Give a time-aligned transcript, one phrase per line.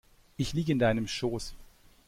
[0.35, 1.53] Ich liege in deinem Schoß.